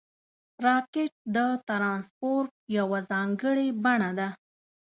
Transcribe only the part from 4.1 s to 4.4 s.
ده